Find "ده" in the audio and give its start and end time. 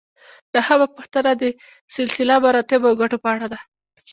3.53-3.59